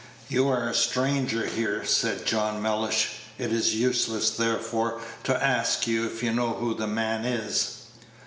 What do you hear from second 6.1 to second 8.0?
you know who the man is."